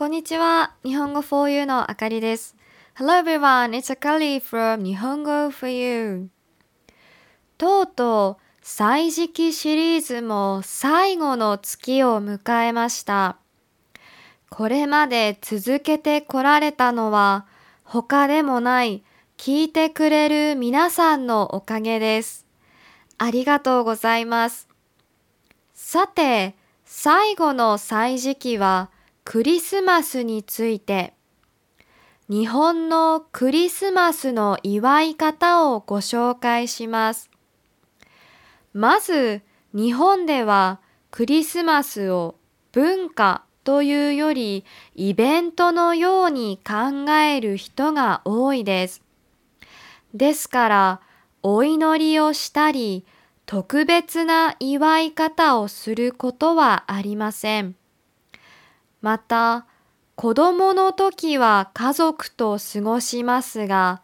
[0.00, 0.72] こんにちは。
[0.82, 2.56] 日本語 for you のあかりです。
[2.96, 6.30] Hello everyone, it's Akari from 日本語 for you.
[7.58, 13.36] とうとう、歳時記シリーズも最後の月を迎えました。
[14.48, 17.44] これまで続けてこられたのは、
[17.84, 19.04] 他でもない
[19.36, 22.46] 聞いてくれる皆さんのおかげです。
[23.18, 24.66] ありがとうございます。
[25.74, 28.88] さて、最後の歳時記は、
[29.32, 31.14] クリスマスについて
[32.28, 37.30] 日本のクリスマスの祝い方をご紹介します。
[38.72, 40.80] まず日本では
[41.12, 42.38] クリスマスを
[42.72, 44.64] 文化というより
[44.96, 49.00] イベントのように考える人が多いです。
[50.12, 51.00] ですから
[51.44, 53.06] お祈りをしたり
[53.46, 57.76] 特別な祝い方をすることはありません。
[59.02, 59.66] また、
[60.16, 64.02] 子供の時は家族と過ごしますが、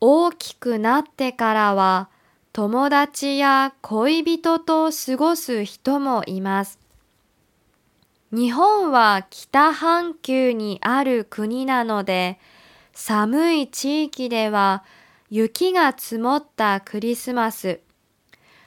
[0.00, 2.08] 大きくなってからは
[2.52, 6.78] 友達や恋人と過ごす人もいます。
[8.32, 12.38] 日本は北半球にある国なので、
[12.94, 14.84] 寒い地域では
[15.28, 17.80] 雪が積もったクリスマス、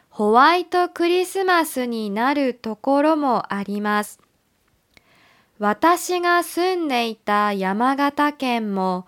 [0.10, 4.20] ホワイトクリスマスになるところもあります。
[5.58, 9.08] 私が住んでいた山形県も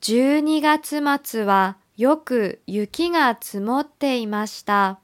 [0.00, 4.98] 12月末はよく雪が積もっていました。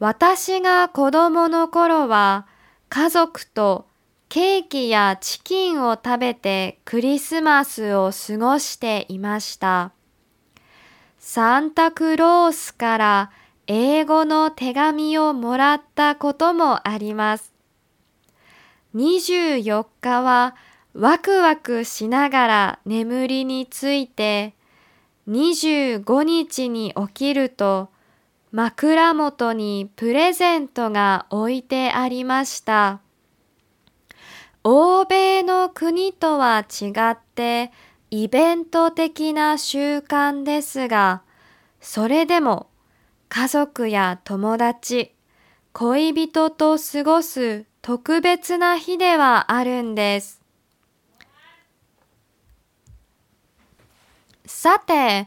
[0.00, 2.46] 私が子供の頃は
[2.88, 3.86] 家族と
[4.28, 9.92] ケーキやチキンを食べてクリスマスを過ごしていました。
[11.18, 13.30] サンタクロースから
[13.68, 17.57] 英語の手紙をもらったこともあります。
[18.94, 20.56] 24日は
[20.94, 24.54] ワクワクしながら眠りについて、
[25.28, 27.90] 25日に起きると
[28.50, 33.00] 枕元にプレゼントが置いてありました。
[34.64, 37.70] 欧米の国とは違って
[38.10, 41.22] イベント的な習慣ですが、
[41.80, 42.68] それでも
[43.28, 45.14] 家族や友達、
[45.74, 50.42] 恋人と過ごす特別な日ではあるんです。
[54.44, 55.26] さて、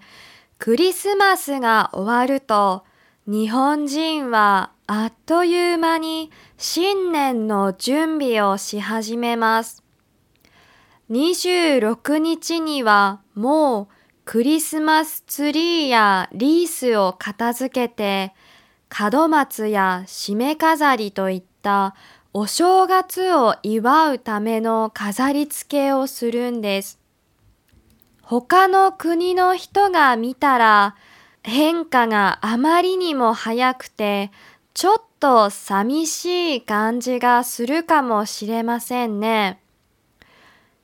[0.60, 2.84] クリスマスが終わると、
[3.26, 9.84] 日本人はあっという間に新年の準備をし始めます。
[11.10, 13.88] 26日にはもう
[14.24, 18.36] クリスマスツリーやリースを片付けて
[19.10, 21.96] 門松や締め飾りといった
[22.34, 26.98] お正月を祝うための飾り付けをするんです。
[28.22, 30.96] 他の国の人が見たら
[31.44, 34.32] 変化があまりにも早くて
[34.74, 39.60] ちょっと寂しい感じがするかもしれませんね。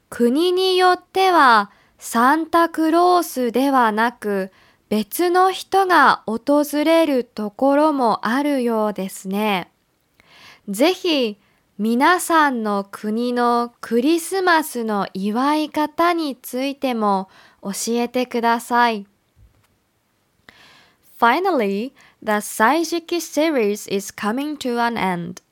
[0.10, 4.52] 国によってはサンタクロースではなく
[4.90, 9.72] 別の人が訪れるところもあるようですね。
[10.69, 11.39] ぜひ
[11.79, 17.29] 皆さんの国のクリスマスの祝い方についても
[17.63, 19.07] 教えてください。
[21.19, 21.93] Finally,
[22.23, 25.43] the Saijiki series is coming to an end.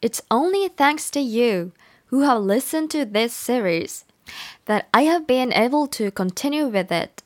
[0.00, 1.72] It's only thanks to you
[2.10, 4.04] who have listened to this series
[4.66, 7.22] that I have been able to continue with it.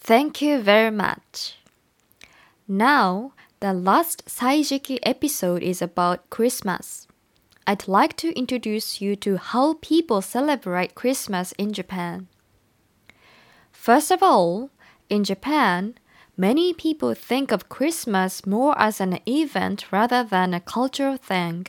[0.00, 1.56] Thank you very much.
[2.68, 7.07] Now, the last Saijiki episode is about Christmas.
[7.67, 12.27] I'd like to introduce you to how people celebrate Christmas in Japan.
[13.71, 14.71] First of all,
[15.09, 15.93] in Japan,
[16.35, 21.67] many people think of Christmas more as an event rather than a cultural thing.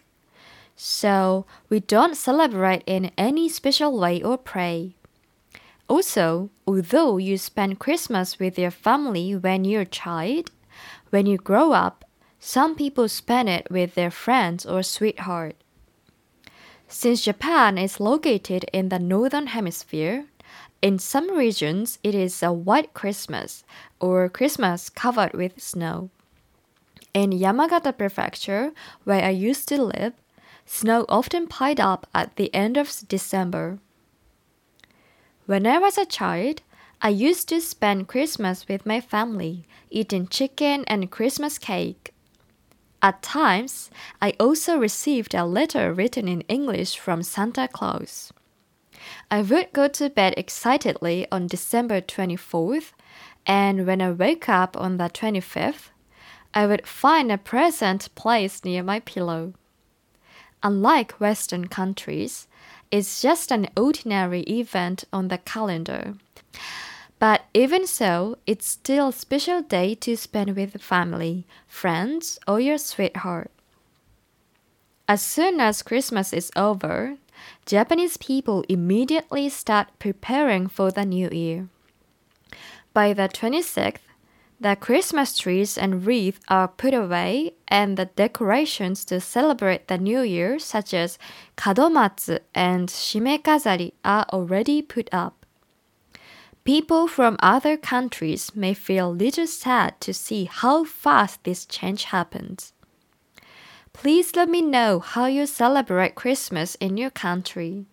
[0.75, 4.97] So, we don't celebrate in any special way or pray.
[5.89, 10.51] Also, although you spend Christmas with your family when you're a child,
[11.13, 12.07] when you grow up,
[12.41, 15.55] some people spend it with their friends or sweetheart.
[16.89, 20.25] Since Japan is located in the northern hemisphere,
[20.81, 23.63] in some regions it is a white Christmas
[24.01, 26.09] or Christmas covered with snow.
[27.13, 28.73] In Yamagata Prefecture,
[29.05, 30.15] where I used to live,
[30.65, 33.79] snow often piled up at the end of December.
[35.45, 36.63] When I was a child,
[37.05, 42.15] I used to spend Christmas with my family, eating chicken and Christmas cake.
[43.03, 43.91] At times,
[44.21, 48.33] I also received a letter written in English from Santa Claus.
[49.33, 52.93] I would go to bed excitedly on December 24th,
[53.47, 55.91] and when I woke up on the 25th,
[56.55, 59.55] I would find a present placed near my pillow.
[60.63, 62.47] Unlike Western countries,
[62.93, 66.15] it's just an ordinary event on the calendar.
[67.23, 72.59] But even so, it's still a special day to spend with the family, friends, or
[72.59, 73.53] your sweetheart.
[75.07, 77.19] As soon as Christmas is over,
[77.65, 81.69] Japanese people immediately start preparing for the new year.
[82.93, 84.03] By the 26th,
[84.59, 90.23] the Christmas trees and wreaths are put away, and the decorations to celebrate the new
[90.23, 91.19] year, such as
[91.57, 95.42] kadomatsu and shimekazari, are already put up.
[96.65, 102.05] People from other countries may feel a little sad to see how fast this change
[102.05, 102.73] happens.
[103.93, 107.87] Please let me know how you celebrate Christmas in your country.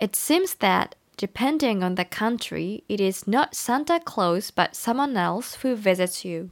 [0.00, 5.54] It seems that, depending on the country, it is not Santa Claus but someone else
[5.62, 6.50] who visits you.